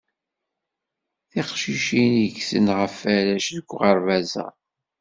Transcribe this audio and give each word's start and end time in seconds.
Tiqcicin 1.29 2.13
i 2.15 2.21
iggten 2.25 2.67
ɣef 2.79 2.97
arrac 3.15 3.47
deg 3.57 3.67
uɣerbaz-a. 3.73 4.47